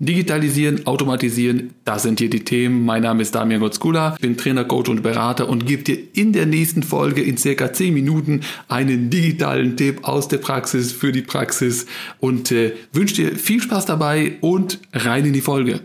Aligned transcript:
Digitalisieren, 0.00 0.86
automatisieren, 0.86 1.74
das 1.84 2.04
sind 2.04 2.20
hier 2.20 2.30
die 2.30 2.44
Themen. 2.44 2.84
Mein 2.84 3.02
Name 3.02 3.20
ist 3.20 3.34
Damian 3.34 3.60
Gotzkula, 3.60 4.16
bin 4.20 4.36
Trainer, 4.36 4.64
Coach 4.64 4.88
und 4.88 5.02
Berater 5.02 5.48
und 5.48 5.66
gebe 5.66 5.82
dir 5.82 5.98
in 6.12 6.32
der 6.32 6.46
nächsten 6.46 6.84
Folge 6.84 7.20
in 7.20 7.36
circa 7.36 7.72
10 7.72 7.94
Minuten 7.94 8.42
einen 8.68 9.10
digitalen 9.10 9.76
Tipp 9.76 10.06
aus 10.06 10.28
der 10.28 10.38
Praxis 10.38 10.92
für 10.92 11.10
die 11.10 11.22
Praxis 11.22 11.86
und 12.20 12.52
äh, 12.52 12.74
wünsche 12.92 13.16
dir 13.16 13.36
viel 13.36 13.60
Spaß 13.60 13.86
dabei 13.86 14.36
und 14.40 14.78
rein 14.92 15.24
in 15.24 15.32
die 15.32 15.40
Folge. 15.40 15.80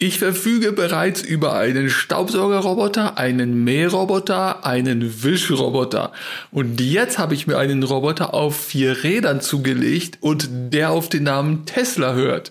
Ich 0.00 0.18
verfüge 0.18 0.72
bereits 0.72 1.22
über 1.22 1.54
einen 1.54 1.88
Staubsaugerroboter, 1.88 3.16
einen 3.16 3.62
Mähroboter, 3.62 4.66
einen 4.66 5.22
Wischroboter. 5.22 6.10
Und 6.50 6.80
jetzt 6.80 7.20
habe 7.20 7.34
ich 7.34 7.46
mir 7.46 7.58
einen 7.58 7.84
Roboter 7.84 8.34
auf 8.34 8.56
vier 8.58 9.04
Rädern 9.04 9.40
zugelegt 9.40 10.18
und 10.20 10.48
der 10.72 10.90
auf 10.90 11.08
den 11.08 11.22
Namen 11.22 11.64
Tesla 11.66 12.14
hört. 12.14 12.50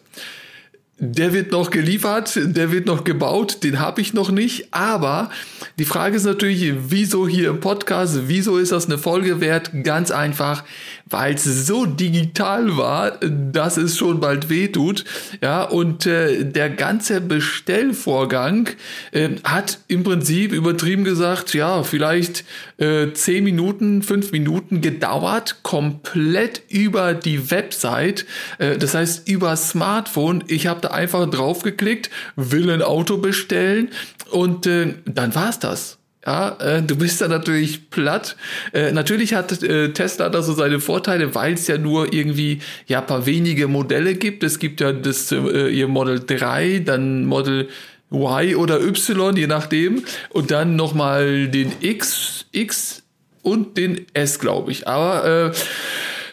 Der 1.04 1.33
wird 1.33 1.52
noch 1.52 1.71
geliefert, 1.71 2.39
der 2.39 2.71
wird 2.71 2.86
noch 2.86 3.04
gebaut, 3.04 3.64
den 3.64 3.79
habe 3.79 4.01
ich 4.01 4.14
noch 4.14 4.29
nicht. 4.29 4.68
Aber 4.69 5.32
die 5.79 5.86
Frage 5.86 6.15
ist 6.15 6.25
natürlich, 6.25 6.74
wieso 6.89 7.27
hier 7.27 7.50
im 7.50 7.60
Podcast, 7.60 8.27
wieso 8.27 8.60
ist 8.60 8.71
das 8.71 8.86
eine 8.86 9.00
Folge 9.00 9.41
wert? 9.41 9.71
Ganz 9.83 10.11
einfach, 10.11 10.64
weil 11.10 11.33
es 11.33 11.65
so 11.65 11.87
digital 11.87 12.77
war, 12.77 13.18
dass 13.19 13.77
es 13.77 13.97
schon 13.97 14.19
bald 14.19 14.51
wehtut. 14.51 15.04
Ja, 15.41 15.64
und 15.64 16.05
äh, 16.05 16.46
der 16.46 16.69
ganze 16.69 17.19
Bestellvorgang 17.19 18.69
äh, 19.11 19.29
hat 19.43 19.79
im 19.88 20.04
Prinzip 20.04 20.52
übertrieben 20.54 21.04
gesagt, 21.04 21.55
ja, 21.55 21.82
vielleicht 21.82 22.46
äh, 22.81 23.13
10 23.13 23.43
Minuten, 23.43 24.01
5 24.01 24.31
Minuten 24.31 24.81
gedauert, 24.81 25.57
komplett 25.63 26.63
über 26.67 27.13
die 27.13 27.51
Website. 27.51 28.25
Äh, 28.57 28.77
das 28.77 28.95
heißt, 28.95 29.29
über 29.29 29.55
Smartphone. 29.55 30.43
Ich 30.47 30.67
habe 30.67 30.81
da 30.81 30.89
einfach 30.89 31.29
draufgeklickt, 31.29 32.09
will 32.35 32.69
ein 32.69 32.81
Auto 32.81 33.17
bestellen 33.17 33.89
und 34.31 34.66
äh, 34.66 34.95
dann 35.05 35.35
war's 35.35 35.59
das. 35.59 35.99
Ja, 36.25 36.55
äh, 36.59 36.83
du 36.83 36.95
bist 36.95 37.19
da 37.21 37.27
natürlich 37.27 37.89
platt. 37.89 38.35
Äh, 38.73 38.91
natürlich 38.91 39.33
hat 39.33 39.63
äh, 39.63 39.91
Tesla 39.91 40.29
da 40.29 40.43
so 40.43 40.53
seine 40.53 40.79
Vorteile, 40.79 41.33
weil 41.33 41.53
es 41.53 41.66
ja 41.67 41.79
nur 41.79 42.13
irgendwie 42.13 42.59
ja 42.85 43.01
paar 43.01 43.25
wenige 43.25 43.67
Modelle 43.67 44.13
gibt. 44.13 44.43
Es 44.43 44.59
gibt 44.59 44.81
ja 44.81 44.91
das 44.91 45.31
äh, 45.31 45.69
ihr 45.69 45.88
Model 45.88 46.19
3, 46.19 46.83
dann 46.85 47.25
Model 47.25 47.69
Y 48.11 48.55
oder 48.55 48.81
Y, 48.81 49.35
je 49.37 49.47
nachdem, 49.47 50.03
und 50.29 50.51
dann 50.51 50.75
nochmal 50.75 51.47
den 51.47 51.73
X, 51.79 52.45
X 52.51 53.03
und 53.41 53.77
den 53.77 54.05
S, 54.13 54.39
glaube 54.39 54.71
ich. 54.71 54.87
Aber 54.87 55.25
äh, 55.25 55.51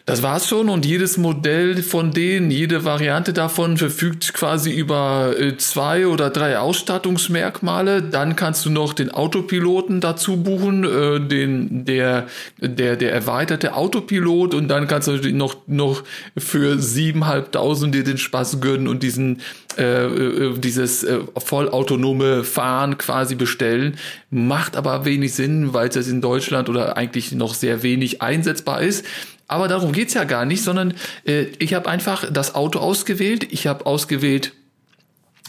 das 0.08 0.22
war's 0.22 0.48
schon 0.48 0.70
und 0.70 0.86
jedes 0.86 1.18
Modell 1.18 1.82
von 1.82 2.12
denen, 2.12 2.50
jede 2.50 2.86
Variante 2.86 3.34
davon 3.34 3.76
verfügt 3.76 4.32
quasi 4.32 4.70
über 4.70 5.34
äh, 5.38 5.58
zwei 5.58 6.06
oder 6.06 6.30
drei 6.30 6.58
Ausstattungsmerkmale. 6.58 8.00
Dann 8.00 8.34
kannst 8.34 8.64
du 8.64 8.70
noch 8.70 8.94
den 8.94 9.10
Autopiloten 9.10 10.00
dazu 10.00 10.38
buchen, 10.38 10.84
äh, 10.84 11.20
den 11.20 11.84
der 11.84 12.26
der 12.58 12.96
der 12.96 13.12
erweiterte 13.12 13.74
Autopilot 13.74 14.54
und 14.54 14.68
dann 14.68 14.88
kannst 14.88 15.08
du 15.08 15.18
noch 15.34 15.56
noch 15.66 16.02
für 16.38 16.78
siebenhalbtausend 16.78 17.94
dir 17.94 18.02
den 18.02 18.16
Spaß 18.16 18.62
gönnen 18.62 18.88
und 18.88 19.02
diesen 19.02 19.42
äh, 19.76 20.06
äh, 20.06 20.58
dieses 20.58 21.04
äh, 21.04 21.18
vollautonome 21.36 22.44
Fahren 22.44 22.96
quasi 22.96 23.34
bestellen. 23.34 23.98
Macht 24.30 24.74
aber 24.74 25.04
wenig 25.04 25.34
Sinn, 25.34 25.74
weil 25.74 25.88
es 25.90 26.08
in 26.08 26.22
Deutschland 26.22 26.70
oder 26.70 26.96
eigentlich 26.96 27.32
noch 27.32 27.52
sehr 27.52 27.82
wenig 27.82 28.22
einsetzbar 28.22 28.80
ist. 28.80 29.04
Aber 29.48 29.66
darum 29.66 29.92
geht's 29.92 30.14
ja 30.14 30.24
gar 30.24 30.44
nicht, 30.44 30.62
sondern 30.62 30.94
äh, 31.26 31.46
ich 31.58 31.74
habe 31.74 31.88
einfach 31.88 32.30
das 32.30 32.54
Auto 32.54 32.78
ausgewählt. 32.78 33.50
Ich 33.50 33.66
habe 33.66 33.86
ausgewählt, 33.86 34.52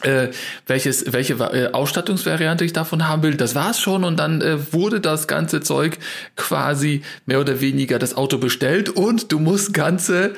äh, 0.01 0.29
welches, 0.65 1.11
welche 1.11 1.33
äh, 1.33 1.71
Ausstattungsvariante 1.73 2.63
ich 2.63 2.73
davon 2.73 3.07
haben 3.07 3.23
will. 3.23 3.35
Das 3.35 3.55
war's 3.55 3.79
schon 3.79 4.05
und 4.05 4.17
dann 4.17 4.41
äh, 4.41 4.73
wurde 4.73 5.01
das 5.01 5.27
ganze 5.27 5.59
Zeug 5.59 5.97
quasi 6.37 7.01
mehr 7.25 7.41
oder 7.41 7.59
weniger 7.59 7.99
das 7.99 8.15
Auto 8.15 8.37
bestellt 8.37 8.89
und 8.89 9.31
du 9.31 9.39
musst 9.39 9.73
ganze 9.73 10.33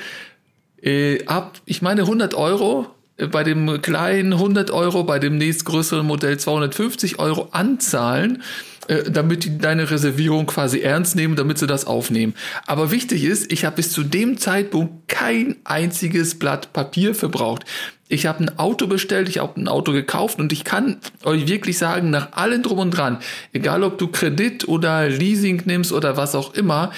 äh, 0.82 1.24
ab, 1.26 1.60
ich 1.66 1.84
meine 1.84 2.02
100 2.02 2.34
Euro 2.34 2.88
bei 3.28 3.44
dem 3.44 3.82
kleinen 3.82 4.34
100 4.34 4.72
Euro, 4.72 5.04
bei 5.04 5.20
dem 5.20 5.38
nächstgrößeren 5.38 6.06
Modell 6.06 6.38
250 6.38 7.20
Euro 7.20 7.50
anzahlen 7.52 8.42
äh, 8.88 9.10
damit 9.12 9.46
die 9.46 9.58
deine 9.58 9.92
Reservierung 9.92 10.48
quasi 10.48 10.80
ernst 10.80 11.16
nehmen, 11.16 11.36
damit 11.36 11.60
sie 11.60 11.68
das 11.68 11.86
aufnehmen. 11.86 12.34
Aber 12.66 12.92
wichtig 12.92 13.24
ist, 13.24 13.52
ich 13.52 13.64
habe 13.64 13.78
bis 13.78 13.92
zu 13.92 14.04
dem 14.04 14.38
Zeitpunkt 14.38 15.08
kein 15.08 15.56
einziges 15.64 16.38
Blatt 16.40 16.74
Papier 16.74 17.14
verbraucht. 17.14 17.64
Ich 18.10 18.26
habe 18.26 18.44
ein 18.44 18.60
Auto 18.60 18.88
bestellt, 18.88 19.30
ich 19.30 19.38
habe 19.38 19.62
ein 19.62 19.68
Auto 19.68 19.94
gekauft 19.94 20.40
und 20.40 20.52
ich 20.52 20.64
kann 20.64 20.98
euch 21.24 21.48
wirklich 21.48 21.78
sagen, 21.78 22.10
nach 22.10 22.34
allem 22.34 22.64
drum 22.64 22.80
und 22.80 22.92
dran, 22.92 23.20
egal 23.54 23.84
ob 23.84 23.98
du 23.98 24.08
Kredit 24.08 24.68
oder 24.68 25.08
Leasing 25.08 25.62
nimmst 25.66 25.94
oder 25.94 26.18
was 26.18 26.36
auch 26.36 26.54
immer, 26.56 26.92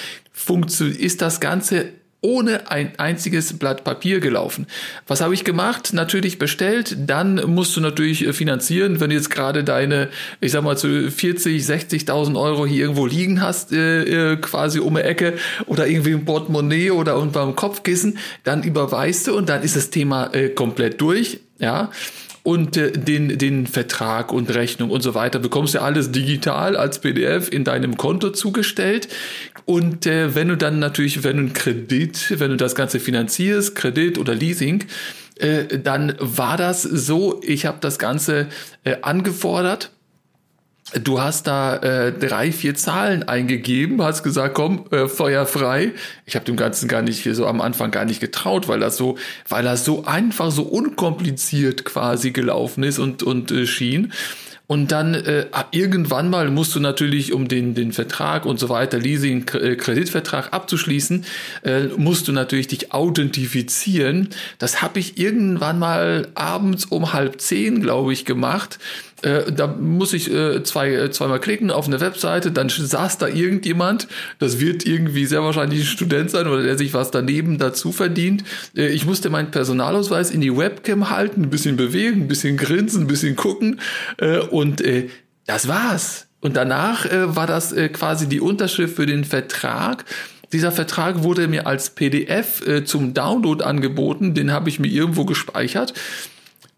ist 0.98 1.22
das 1.22 1.38
Ganze 1.38 1.92
ohne 2.24 2.70
ein 2.70 2.98
einziges 2.98 3.58
Blatt 3.58 3.84
Papier 3.84 4.18
gelaufen. 4.18 4.66
Was 5.06 5.20
habe 5.20 5.34
ich 5.34 5.44
gemacht? 5.44 5.92
Natürlich 5.92 6.38
bestellt, 6.38 6.96
dann 7.06 7.34
musst 7.46 7.76
du 7.76 7.80
natürlich 7.80 8.26
äh, 8.26 8.32
finanzieren, 8.32 8.98
wenn 8.98 9.10
du 9.10 9.16
jetzt 9.16 9.30
gerade 9.30 9.62
deine, 9.62 10.08
ich 10.40 10.52
sag 10.52 10.64
mal, 10.64 10.78
zu 10.78 11.10
40, 11.10 11.62
60.000 11.62 12.40
Euro 12.40 12.64
hier 12.64 12.80
irgendwo 12.80 13.06
liegen 13.06 13.42
hast, 13.42 13.72
äh, 13.72 14.32
äh, 14.32 14.36
quasi 14.36 14.80
um 14.80 14.94
die 14.94 15.02
Ecke 15.02 15.34
oder 15.66 15.86
irgendwie 15.86 16.12
im 16.12 16.24
Portemonnaie 16.24 16.90
oder 16.90 17.20
beim 17.26 17.54
Kopfkissen, 17.54 18.18
dann 18.42 18.62
überweist 18.62 19.26
du 19.26 19.36
und 19.36 19.50
dann 19.50 19.62
ist 19.62 19.76
das 19.76 19.90
Thema 19.90 20.32
äh, 20.32 20.48
komplett 20.48 21.00
durch, 21.02 21.40
ja 21.58 21.90
und 22.44 22.76
äh, 22.76 22.92
den, 22.92 23.38
den 23.38 23.66
Vertrag 23.66 24.32
und 24.32 24.54
Rechnung 24.54 24.90
und 24.90 25.00
so 25.00 25.14
weiter 25.14 25.40
bekommst 25.40 25.74
du 25.74 25.80
alles 25.80 26.12
digital 26.12 26.76
als 26.76 27.00
PDF 27.00 27.50
in 27.50 27.64
deinem 27.64 27.96
Konto 27.96 28.30
zugestellt. 28.30 29.08
Und 29.66 30.06
äh, 30.06 30.34
wenn 30.34 30.48
du 30.48 30.56
dann 30.56 30.78
natürlich, 30.78 31.24
wenn 31.24 31.36
du 31.36 31.42
einen 31.44 31.52
Kredit, 31.52 32.38
wenn 32.38 32.50
du 32.50 32.56
das 32.56 32.74
Ganze 32.74 33.00
finanzierst, 33.00 33.74
Kredit 33.74 34.18
oder 34.18 34.34
Leasing, 34.34 34.84
äh, 35.36 35.78
dann 35.78 36.14
war 36.18 36.56
das 36.56 36.82
so, 36.82 37.40
ich 37.42 37.66
habe 37.66 37.78
das 37.80 37.98
Ganze 37.98 38.48
äh, 38.84 38.96
angefordert 39.02 39.90
Du 41.02 41.20
hast 41.20 41.46
da 41.46 41.76
äh, 41.76 42.12
drei, 42.12 42.52
vier 42.52 42.74
Zahlen 42.74 43.22
eingegeben, 43.24 44.02
hast 44.02 44.22
gesagt, 44.22 44.54
komm, 44.54 44.84
äh, 44.90 45.08
Feuer 45.08 45.46
frei. 45.46 45.92
Ich 46.26 46.36
habe 46.36 46.44
dem 46.44 46.56
Ganzen 46.56 46.88
gar 46.88 47.02
nicht 47.02 47.24
so 47.32 47.46
am 47.46 47.60
Anfang 47.62 47.90
gar 47.90 48.04
nicht 48.04 48.20
getraut, 48.20 48.68
weil 48.68 48.80
das 48.80 48.96
so, 48.96 49.16
weil 49.48 49.64
das 49.64 49.84
so 49.84 50.04
einfach, 50.04 50.50
so 50.50 50.62
unkompliziert 50.62 51.84
quasi 51.84 52.30
gelaufen 52.30 52.84
ist 52.84 52.98
und 52.98 53.22
und 53.22 53.50
äh, 53.50 53.66
schien. 53.66 54.12
Und 54.66 54.92
dann 54.92 55.14
äh, 55.14 55.46
irgendwann 55.72 56.30
mal 56.30 56.50
musst 56.50 56.74
du 56.74 56.80
natürlich, 56.80 57.34
um 57.34 57.48
den, 57.48 57.74
den 57.74 57.92
Vertrag 57.92 58.46
und 58.46 58.58
so 58.58 58.70
weiter, 58.70 58.98
Leasing, 58.98 59.46
äh, 59.52 59.76
Kreditvertrag 59.76 60.54
abzuschließen, 60.54 61.26
äh, 61.64 61.82
musst 61.98 62.28
du 62.28 62.32
natürlich 62.32 62.68
dich 62.68 62.92
authentifizieren. 62.92 64.30
Das 64.58 64.80
habe 64.80 65.00
ich 65.00 65.18
irgendwann 65.18 65.78
mal 65.78 66.28
abends 66.34 66.86
um 66.86 67.12
halb 67.12 67.42
zehn, 67.42 67.82
glaube 67.82 68.14
ich, 68.14 68.24
gemacht. 68.24 68.78
Äh, 69.24 69.50
da 69.52 69.66
muss 69.66 70.12
ich 70.12 70.32
äh, 70.32 70.62
zwei, 70.62 70.92
äh, 70.92 71.10
zweimal 71.10 71.40
klicken 71.40 71.70
auf 71.70 71.86
eine 71.86 72.00
Webseite, 72.00 72.52
dann 72.52 72.68
saß 72.68 73.18
da 73.18 73.26
irgendjemand, 73.26 74.06
das 74.38 74.60
wird 74.60 74.86
irgendwie 74.86 75.24
sehr 75.24 75.42
wahrscheinlich 75.42 75.80
ein 75.80 75.86
Student 75.86 76.30
sein 76.30 76.46
oder 76.46 76.62
der 76.62 76.76
sich 76.76 76.92
was 76.92 77.10
daneben 77.10 77.58
dazu 77.58 77.90
verdient. 77.90 78.44
Äh, 78.76 78.88
ich 78.88 79.06
musste 79.06 79.30
meinen 79.30 79.50
Personalausweis 79.50 80.30
in 80.30 80.42
die 80.42 80.54
Webcam 80.54 81.10
halten, 81.10 81.44
ein 81.44 81.50
bisschen 81.50 81.76
bewegen, 81.76 82.22
ein 82.22 82.28
bisschen 82.28 82.56
grinsen, 82.58 83.04
ein 83.04 83.06
bisschen 83.06 83.34
gucken 83.34 83.80
äh, 84.18 84.38
und 84.38 84.82
das 85.46 85.68
war's. 85.68 86.26
Und 86.40 86.56
danach 86.56 87.06
war 87.10 87.46
das 87.46 87.74
quasi 87.92 88.28
die 88.28 88.40
Unterschrift 88.40 88.96
für 88.96 89.06
den 89.06 89.24
Vertrag. 89.24 90.04
Dieser 90.52 90.72
Vertrag 90.72 91.22
wurde 91.22 91.48
mir 91.48 91.66
als 91.66 91.90
PDF 91.90 92.64
äh, 92.66 92.84
zum 92.84 93.14
Download 93.14 93.64
angeboten, 93.64 94.34
den 94.34 94.52
habe 94.52 94.68
ich 94.68 94.78
mir 94.78 94.88
irgendwo 94.88 95.24
gespeichert. 95.24 95.94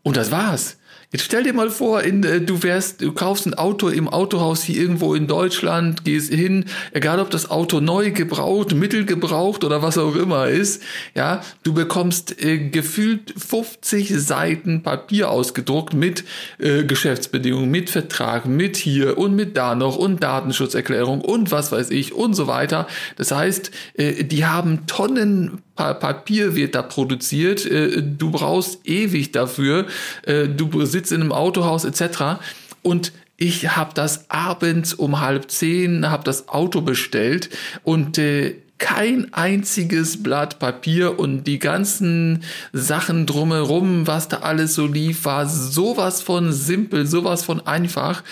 Und 0.03 0.17
das 0.17 0.31
war's. 0.31 0.79
Jetzt 1.13 1.25
stell 1.25 1.45
dir 1.45 1.53
mal 1.53 1.71
vor, 1.71 2.03
in, 2.03 2.25
äh, 2.25 2.41
du 2.41 2.63
wärst, 2.65 3.01
du 3.01 3.13
kaufst 3.13 3.47
ein 3.47 3.55
Auto 3.55 3.89
im 3.89 4.09
Autohaus 4.09 4.65
hier 4.65 4.81
irgendwo 4.81 5.15
in 5.15 5.29
Deutschland, 5.29 6.05
gehst 6.05 6.33
hin, 6.33 6.65
egal 6.93 7.21
ob 7.21 7.31
das 7.31 7.49
Auto 7.49 7.81
neu 7.81 8.11
gebraucht, 8.11 8.75
mittelgebraucht 8.75 9.63
oder 9.63 9.83
was 9.83 9.99
auch 9.99 10.17
immer 10.17 10.49
ist, 10.49 10.83
ja, 11.15 11.43
du 11.63 11.73
bekommst 11.73 12.43
äh, 12.43 12.59
gefühlt 12.59 13.33
50 13.37 14.15
Seiten 14.19 14.83
Papier 14.83 15.31
ausgedruckt 15.31 15.95
mit 15.95 16.25
äh, 16.59 16.83
Geschäftsbedingungen, 16.85 17.71
mit 17.71 17.89
Vertrag, 17.89 18.47
mit 18.47 18.77
hier 18.77 19.17
und 19.17 19.37
mit 19.37 19.57
da 19.57 19.77
noch 19.77 19.97
und 19.97 20.23
Datenschutzerklärung 20.23 21.21
und 21.21 21.53
was 21.53 21.71
weiß 21.71 21.91
ich 21.91 22.15
und 22.15 22.35
so 22.35 22.49
weiter. 22.49 22.89
Das 23.17 23.31
heißt, 23.31 23.71
äh, 23.95 24.25
die 24.25 24.45
haben 24.45 24.87
Tonnen 24.87 25.63
Papier 25.77 26.57
wird 26.57 26.75
da 26.75 26.83
produziert, 26.83 27.67
äh, 27.67 28.03
du 28.03 28.31
brauchst 28.31 28.87
ewig 28.87 29.33
dafür, 29.33 29.87
äh, 30.23 30.49
du 30.49 30.85
sitzt 30.85 31.13
in 31.13 31.21
einem 31.21 31.33
Autohaus 31.33 31.85
etc. 31.85 32.41
Und 32.83 33.13
ich 33.37 33.77
habe 33.77 33.93
das 33.95 34.31
abends 34.31 34.95
um 34.95 35.21
halb 35.21 35.51
zehn, 35.51 36.11
habe 36.11 36.25
das 36.25 36.49
Auto 36.49 36.81
bestellt 36.81 37.51
und 37.85 38.17
äh, 38.19 38.57
kein 38.79 39.33
einziges 39.33 40.23
Blatt 40.23 40.59
Papier 40.59 41.19
und 41.19 41.45
die 41.45 41.59
ganzen 41.59 42.43
Sachen 42.75 43.25
drumherum, 43.25 44.07
was 44.07 44.29
da 44.29 44.41
alles 44.41 44.75
so 44.75 44.87
lief, 44.87 45.25
war 45.25 45.49
sowas 45.49 46.21
von 46.21 46.53
simpel, 46.53 47.07
sowas 47.07 47.43
von 47.43 47.67
einfach, 47.67 48.23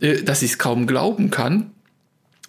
dass 0.00 0.42
ich 0.42 0.52
es 0.52 0.58
kaum 0.58 0.86
glauben 0.86 1.30
kann. 1.30 1.70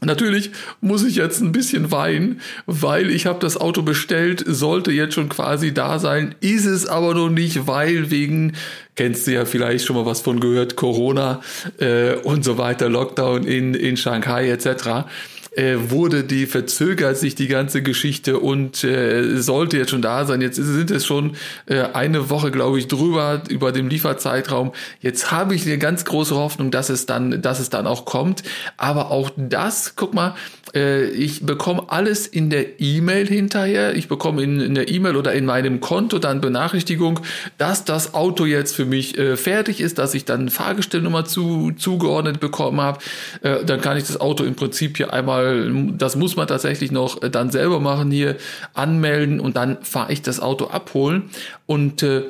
Natürlich 0.02 0.52
muss 0.82 1.04
ich 1.04 1.16
jetzt 1.16 1.42
ein 1.42 1.54
bisschen 1.54 1.90
weinen, 1.92 2.42
weil 2.66 3.10
ich 3.10 3.26
habe 3.26 3.40
das 3.40 3.56
Auto 3.56 3.82
bestellt, 3.82 4.44
sollte 4.46 4.92
jetzt 4.92 5.14
schon 5.14 5.30
quasi 5.30 5.74
da 5.74 6.00
sein, 6.00 6.36
ist 6.42 6.66
es 6.66 6.86
aber 6.86 7.14
noch 7.14 7.30
nicht, 7.30 7.66
weil 7.66 8.12
wegen, 8.12 8.54
kennst 8.96 9.26
du 9.26 9.32
ja 9.32 9.46
vielleicht 9.46 9.86
schon 9.86 9.96
mal 9.96 10.06
was 10.06 10.20
von 10.20 10.42
gehört, 10.42 10.76
Corona 10.76 11.42
äh, 11.80 12.16
und 12.16 12.44
so 12.44 12.58
weiter, 12.58 12.90
Lockdown 12.90 13.46
in, 13.46 13.74
in 13.74 13.96
Shanghai 13.96 14.50
etc 14.50 15.06
äh, 15.56 15.90
wurde 15.90 16.24
die, 16.24 16.46
verzögert 16.46 17.18
sich 17.18 17.36
die 17.36 17.48
ganze 17.48 17.82
Geschichte 17.82 18.40
und 18.40 18.84
äh, 18.84 19.38
sollte 19.38 19.78
jetzt 19.78 19.92
schon 19.92 20.02
da 20.02 20.26
sein. 20.26 20.42
Jetzt 20.42 20.58
sind 20.58 20.92
es 20.92 21.06
schon 21.06 21.36
äh, 21.66 21.84
eine 21.94 22.30
Woche, 22.30 22.52
glaube 22.52 22.78
ich, 22.78 22.88
drüber 22.88 23.42
über 23.50 23.72
dem 23.72 23.88
Lieferzeitraum. 23.88 24.74
Jetzt 25.00 25.32
habe 25.32 25.56
ich 25.56 25.66
eine 25.66 25.78
ganz 25.78 26.06
große 26.06 26.36
Hoffnung, 26.36 26.72
dass 26.72 26.90
es 26.90 27.06
dann, 27.06 27.42
dass 27.42 27.60
es 27.60 27.70
dann 27.70 27.88
auch 27.88 28.06
kommt. 28.06 28.44
Aber 28.78 29.12
auch 29.12 29.32
das, 29.38 29.96
guck 29.96 30.14
mal, 30.14 30.36
äh, 30.76 31.06
ich 31.06 31.46
bekomme 31.46 31.86
alles 31.88 32.28
in 32.28 32.50
der 32.50 32.80
E-Mail 32.80 33.28
hinterher. 33.28 33.96
Ich 33.96 34.08
bekomme 34.08 34.44
in, 34.44 34.60
in 34.60 34.76
der 34.76 34.90
E-Mail 34.90 35.16
oder 35.16 35.34
in 35.34 35.46
meinem 35.46 35.80
Konto 35.80 36.20
dann 36.20 36.42
Benachrichtigung, 36.42 37.22
dass 37.58 37.86
das 37.86 38.14
Auto 38.14 38.46
jetzt 38.46 38.76
für 38.76 38.86
mich 38.86 39.18
äh, 39.18 39.38
fertig 39.38 39.82
ist, 39.82 39.98
dass 39.98 40.14
ich 40.14 40.26
dann 40.26 40.50
Fahrgestellnummer 40.50 41.26
zu, 41.26 41.72
zugeordnet 41.72 42.40
bekommen 42.40 42.82
habe. 42.82 43.00
Äh, 43.42 43.64
dann 43.66 43.82
kann 43.82 43.98
ich 43.98 44.04
das 44.04 44.20
Auto 44.20 44.44
im 44.44 44.56
Prinzip 44.56 44.98
hier 44.98 45.14
einmal, 45.14 45.72
das 45.98 46.16
muss 46.16 46.36
man 46.36 46.48
tatsächlich 46.48 46.92
noch 46.92 47.22
äh, 47.24 47.30
dann 47.30 47.50
selber 47.50 47.80
machen, 47.80 48.12
hier 48.12 48.36
anmelden 48.74 49.40
und 49.40 49.56
dann 49.56 49.78
fahre 49.82 50.12
ich 50.12 50.22
das 50.22 50.40
Auto 50.40 50.66
abholen. 50.66 51.30
Und 51.66 52.04
äh, 52.04 52.24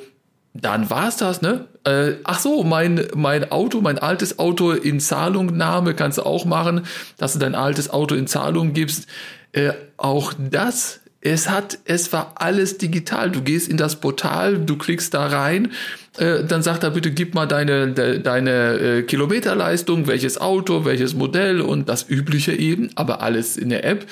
dann 0.53 0.89
war's 0.89 1.18
das, 1.18 1.42
ne? 1.42 1.65
Äh, 1.86 2.16
ach 2.24 2.40
so, 2.40 2.64
mein, 2.64 3.08
mein 3.16 3.52
Auto, 3.52 3.80
mein 3.82 4.00
altes 4.00 4.40
Auto 4.40 4.72
in 4.72 5.00
Zahlungnahme 5.00 5.94
kannst 5.94 6.18
du 6.18 6.24
auch 6.24 6.46
machen, 6.46 6.86
dass 7.18 7.34
du 7.34 7.40
dein 7.40 7.56
altes 7.56 7.90
Auto 7.90 8.16
in 8.16 8.28
Zahlung 8.28 8.74
gibst. 8.74 9.08
Äh, 9.52 9.74
auch 9.98 10.34
das, 10.38 11.02
es 11.22 11.50
hat, 11.50 11.80
es 11.86 12.12
war 12.12 12.34
alles 12.36 12.78
digital. 12.78 13.32
Du 13.32 13.42
gehst 13.42 13.68
in 13.68 13.78
das 13.78 13.96
Portal, 13.98 14.58
du 14.58 14.78
klickst 14.78 15.14
da 15.14 15.28
rein 15.28 15.72
äh, 16.18 16.44
dann 16.44 16.62
sagt 16.62 16.84
er 16.84 16.92
bitte 16.92 17.12
gib 17.12 17.36
mal 17.36 17.46
deine, 17.46 17.92
de, 17.92 18.20
deine 18.20 18.74
äh, 18.74 19.02
Kilometerleistung, 19.04 20.08
welches 20.08 20.40
Auto, 20.40 20.86
welches 20.86 21.14
Modell 21.14 21.62
und 21.62 21.90
das 21.90 22.10
übliche 22.10 22.54
eben, 22.54 22.90
aber 22.96 23.22
alles 23.22 23.58
in 23.58 23.70
der 23.70 23.86
App. 23.86 24.06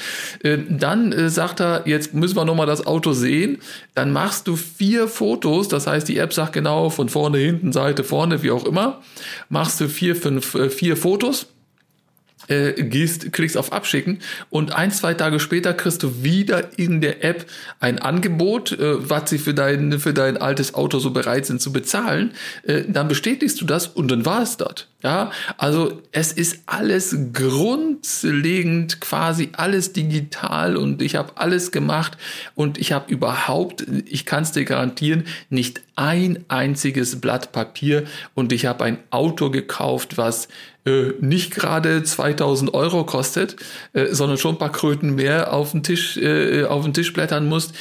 Äh, 0.44 0.58
dann 0.70 1.12
äh, 1.12 1.30
sagt 1.30 1.62
er, 1.62 1.84
jetzt 1.86 2.14
müssen 2.14 2.36
wir 2.36 2.46
nochmal 2.46 2.68
das 2.68 2.86
Auto 2.86 3.14
sehen. 3.14 3.60
Dann 3.96 4.12
machst 4.12 4.48
du 4.48 4.56
vier 4.56 5.08
Fotos, 5.08 5.68
das 5.68 5.88
heißt 5.88 6.08
die 6.08 6.18
App 6.18 6.34
sagt 6.34 6.54
genau 6.54 6.90
von 6.90 7.10
vorne, 7.10 7.38
hinten, 7.38 7.72
Seite, 7.72 8.04
vorne, 8.04 8.44
wie 8.44 8.52
auch 8.52 8.66
immer. 8.66 9.02
Machst 9.50 9.80
du 9.80 9.88
vier, 9.88 10.16
fünf, 10.16 10.56
äh, 10.56 10.70
vier 10.70 10.98
Fotos 10.98 11.48
äh, 12.48 12.74
gehst, 12.84 13.31
klickst 13.31 13.57
auf 13.57 13.72
Abschicken 13.74 14.19
und 14.50 14.74
ein, 14.75 14.92
zwei 14.92 15.13
Tage 15.13 15.40
später 15.40 15.74
kriegst 15.74 16.04
du 16.04 16.24
wieder 16.24 16.78
in 16.78 17.01
der 17.01 17.24
App 17.24 17.45
ein 17.80 18.00
Angebot, 18.00 18.74
äh, 18.74 19.10
was 19.10 19.30
sie 19.30 19.38
für 19.38 19.54
dein, 19.54 20.00
für 20.00 20.13
dein 20.13 20.38
altes 20.38 20.74
Auto 20.74 21.00
so 21.00 21.12
bereit 21.12 21.45
sind 21.45 21.62
zu 21.62 21.72
bezahlen. 21.72 22.34
Äh, 22.63 22.84
dann 22.88 23.07
bestätigst 23.07 23.62
du 23.62 23.66
das 23.66 23.88
und 23.88 24.10
dann 24.10 24.25
war 24.25 24.42
es 24.42 24.57
dort. 24.57 24.88
Ja, 25.04 25.32
also 25.58 26.02
es 26.14 26.32
ist 26.32 26.62
alles 26.66 27.14
grundlegend, 27.34 29.02
quasi 29.02 29.50
alles 29.52 29.92
digital 29.92 30.78
und 30.78 31.02
ich 31.02 31.16
habe 31.16 31.34
alles 31.36 31.74
gemacht 31.74 32.18
und 32.56 32.78
ich 32.78 32.94
habe 32.94 33.12
überhaupt, 33.12 33.86
ich 34.06 34.26
kann 34.26 34.44
es 34.44 34.54
dir 34.54 34.64
garantieren, 34.64 35.26
nicht 35.50 35.82
ein 35.98 36.46
einziges 36.48 37.20
Blatt 37.20 37.52
Papier 37.52 38.06
und 38.34 38.54
ich 38.54 38.66
habe 38.66 38.86
ein 38.86 38.98
Auto 39.10 39.50
gekauft, 39.50 40.18
was 40.18 40.48
äh, 40.86 41.12
nicht 41.20 41.54
gerade 41.54 42.04
2000 42.04 42.74
Euro 42.74 43.06
kostet, 43.06 43.58
äh, 43.92 44.08
sondern 44.14 44.38
schon 44.38 44.56
ein 44.56 44.58
paar 44.58 44.72
Kröten 44.72 45.16
mehr 45.16 45.52
auf 45.52 45.72
den 45.72 45.84
Tisch, 45.84 46.16
äh, 46.16 46.64
auf 46.64 46.86
den 46.86 46.94
Tisch 46.94 47.12
blättern 47.12 47.50
musst. 47.50 47.74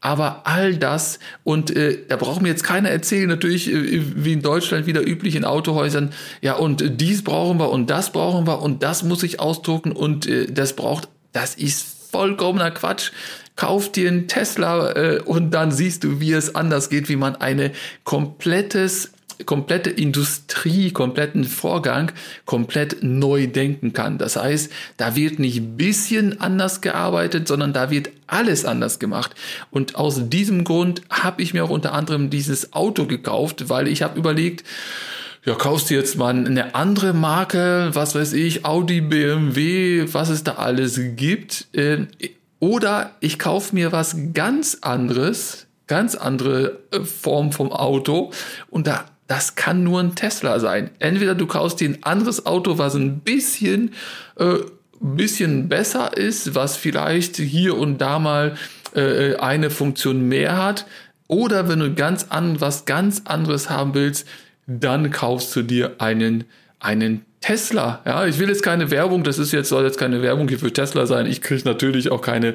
Aber 0.00 0.46
all 0.46 0.76
das, 0.76 1.18
und 1.44 1.76
äh, 1.76 1.98
da 2.08 2.16
braucht 2.16 2.40
mir 2.40 2.48
jetzt 2.48 2.64
keiner 2.64 2.88
erzählen, 2.88 3.28
natürlich 3.28 3.70
äh, 3.70 4.02
wie 4.24 4.32
in 4.32 4.40
Deutschland 4.40 4.86
wieder 4.86 5.06
üblich 5.06 5.36
in 5.36 5.44
Autohäusern, 5.44 6.12
ja, 6.40 6.54
und 6.54 6.80
äh, 6.80 6.90
dies 6.90 7.22
brauchen 7.22 7.58
wir 7.58 7.70
und 7.70 7.90
das 7.90 8.10
brauchen 8.10 8.46
wir 8.46 8.62
und 8.62 8.82
das 8.82 9.02
muss 9.02 9.22
ich 9.22 9.40
ausdrucken 9.40 9.92
und 9.92 10.26
äh, 10.26 10.46
das 10.46 10.74
braucht, 10.74 11.08
das 11.32 11.54
ist 11.54 12.10
vollkommener 12.10 12.70
Quatsch. 12.70 13.12
Kauf 13.56 13.92
dir 13.92 14.08
einen 14.08 14.26
Tesla 14.26 14.92
äh, 14.92 15.20
und 15.20 15.50
dann 15.50 15.70
siehst 15.70 16.04
du, 16.04 16.18
wie 16.18 16.32
es 16.32 16.54
anders 16.54 16.88
geht, 16.88 17.10
wie 17.10 17.16
man 17.16 17.36
eine 17.36 17.72
komplettes 18.04 19.12
komplette 19.46 19.90
Industrie, 19.90 20.90
kompletten 20.90 21.44
Vorgang 21.44 22.12
komplett 22.44 23.02
neu 23.02 23.46
denken 23.46 23.92
kann. 23.92 24.18
Das 24.18 24.36
heißt, 24.36 24.72
da 24.96 25.16
wird 25.16 25.38
nicht 25.38 25.76
bisschen 25.76 26.40
anders 26.40 26.80
gearbeitet, 26.80 27.48
sondern 27.48 27.72
da 27.72 27.90
wird 27.90 28.10
alles 28.26 28.64
anders 28.64 28.98
gemacht. 28.98 29.34
Und 29.70 29.96
aus 29.96 30.28
diesem 30.28 30.64
Grund 30.64 31.02
habe 31.10 31.42
ich 31.42 31.54
mir 31.54 31.64
auch 31.64 31.70
unter 31.70 31.92
anderem 31.92 32.30
dieses 32.30 32.72
Auto 32.72 33.06
gekauft, 33.06 33.68
weil 33.68 33.88
ich 33.88 34.02
habe 34.02 34.18
überlegt, 34.18 34.64
ja, 35.44 35.54
kaufst 35.54 35.88
du 35.88 35.94
jetzt 35.94 36.18
mal 36.18 36.34
eine 36.34 36.74
andere 36.74 37.14
Marke, 37.14 37.90
was 37.92 38.14
weiß 38.14 38.34
ich, 38.34 38.66
Audi, 38.66 39.00
BMW, 39.00 40.06
was 40.12 40.28
es 40.28 40.44
da 40.44 40.56
alles 40.56 41.00
gibt. 41.16 41.68
Äh, 41.72 42.06
oder 42.58 43.16
ich 43.20 43.38
kaufe 43.38 43.74
mir 43.74 43.90
was 43.90 44.16
ganz 44.34 44.78
anderes, 44.82 45.66
ganz 45.86 46.14
andere 46.14 46.80
äh, 46.92 47.00
Form 47.00 47.52
vom 47.52 47.72
Auto 47.72 48.32
und 48.68 48.86
da 48.86 49.06
das 49.30 49.54
kann 49.54 49.84
nur 49.84 50.00
ein 50.00 50.16
Tesla 50.16 50.58
sein. 50.58 50.90
Entweder 50.98 51.36
du 51.36 51.46
kaufst 51.46 51.78
dir 51.78 51.88
ein 51.88 52.02
anderes 52.02 52.46
Auto, 52.46 52.78
was 52.78 52.96
ein 52.96 53.20
bisschen, 53.20 53.92
äh, 54.36 54.54
bisschen 54.98 55.68
besser 55.68 56.16
ist, 56.16 56.56
was 56.56 56.76
vielleicht 56.76 57.36
hier 57.36 57.78
und 57.78 57.98
da 57.98 58.18
mal 58.18 58.56
äh, 58.92 59.36
eine 59.36 59.70
Funktion 59.70 60.28
mehr 60.28 60.60
hat, 60.60 60.84
oder 61.28 61.68
wenn 61.68 61.78
du 61.78 61.94
ganz 61.94 62.26
an, 62.30 62.60
was 62.60 62.86
ganz 62.86 63.22
anderes 63.24 63.70
haben 63.70 63.94
willst, 63.94 64.26
dann 64.66 65.12
kaufst 65.12 65.54
du 65.54 65.62
dir 65.62 65.94
einen, 65.98 66.42
einen 66.80 67.24
Tesla. 67.40 68.02
Ja, 68.04 68.26
ich 68.26 68.38
will 68.38 68.48
jetzt 68.48 68.62
keine 68.62 68.90
Werbung, 68.90 69.24
das 69.24 69.38
ist 69.38 69.52
jetzt, 69.52 69.70
soll 69.70 69.84
jetzt 69.84 69.98
keine 69.98 70.20
Werbung 70.20 70.48
hier 70.48 70.58
für 70.58 70.72
Tesla 70.72 71.06
sein. 71.06 71.24
Ich 71.24 71.40
kriege 71.40 71.62
natürlich 71.64 72.10
auch 72.10 72.20
keine 72.20 72.54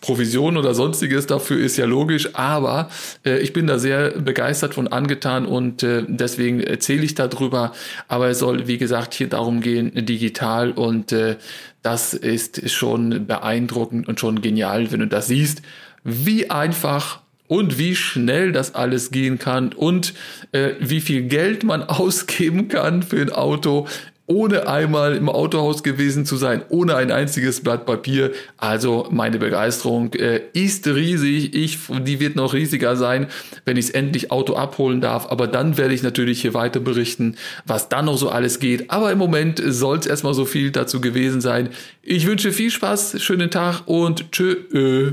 Provision 0.00 0.56
oder 0.56 0.74
sonstiges 0.74 1.26
dafür, 1.26 1.62
ist 1.62 1.76
ja 1.76 1.84
logisch, 1.84 2.34
aber 2.34 2.88
äh, 3.26 3.38
ich 3.40 3.52
bin 3.52 3.66
da 3.66 3.78
sehr 3.78 4.10
begeistert 4.12 4.74
von 4.74 4.88
angetan 4.88 5.44
und 5.44 5.82
äh, 5.82 6.04
deswegen 6.08 6.60
erzähle 6.60 7.02
ich 7.02 7.14
darüber. 7.14 7.72
Aber 8.08 8.28
es 8.28 8.38
soll, 8.38 8.66
wie 8.66 8.78
gesagt, 8.78 9.12
hier 9.12 9.28
darum 9.28 9.60
gehen, 9.60 9.92
digital 10.06 10.72
und 10.72 11.12
äh, 11.12 11.36
das 11.82 12.14
ist 12.14 12.70
schon 12.70 13.26
beeindruckend 13.26 14.08
und 14.08 14.18
schon 14.18 14.40
genial, 14.40 14.90
wenn 14.92 15.00
du 15.00 15.08
das 15.08 15.26
siehst, 15.26 15.60
wie 16.04 16.48
einfach 16.50 17.20
und 17.48 17.78
wie 17.78 17.94
schnell 17.94 18.50
das 18.50 18.74
alles 18.74 19.10
gehen 19.10 19.38
kann 19.38 19.74
und 19.74 20.14
äh, 20.52 20.70
wie 20.80 21.02
viel 21.02 21.24
Geld 21.24 21.64
man 21.64 21.82
ausgeben 21.82 22.68
kann 22.68 23.02
für 23.02 23.20
ein 23.20 23.30
Auto, 23.30 23.86
ohne 24.32 24.66
einmal 24.66 25.14
im 25.14 25.28
Autohaus 25.28 25.82
gewesen 25.82 26.24
zu 26.24 26.36
sein, 26.36 26.62
ohne 26.70 26.96
ein 26.96 27.12
einziges 27.12 27.60
Blatt 27.60 27.84
Papier. 27.84 28.32
Also 28.56 29.06
meine 29.10 29.38
Begeisterung 29.38 30.14
äh, 30.14 30.40
ist 30.54 30.86
riesig. 30.86 31.54
Ich, 31.54 31.78
die 32.04 32.18
wird 32.18 32.34
noch 32.34 32.54
riesiger 32.54 32.96
sein, 32.96 33.26
wenn 33.66 33.76
ich 33.76 33.86
es 33.86 33.90
endlich 33.90 34.30
Auto 34.30 34.54
abholen 34.54 35.02
darf. 35.02 35.30
Aber 35.30 35.46
dann 35.46 35.76
werde 35.76 35.92
ich 35.92 36.02
natürlich 36.02 36.40
hier 36.40 36.54
weiter 36.54 36.80
berichten, 36.80 37.36
was 37.66 37.90
dann 37.90 38.06
noch 38.06 38.16
so 38.16 38.30
alles 38.30 38.58
geht. 38.58 38.90
Aber 38.90 39.12
im 39.12 39.18
Moment 39.18 39.62
soll 39.64 39.98
es 39.98 40.06
erstmal 40.06 40.32
so 40.32 40.46
viel 40.46 40.70
dazu 40.70 41.02
gewesen 41.02 41.42
sein. 41.42 41.68
Ich 42.02 42.26
wünsche 42.26 42.52
viel 42.52 42.70
Spaß, 42.70 43.20
schönen 43.20 43.50
Tag 43.50 43.82
und 43.86 44.32
tschö. 44.32 45.12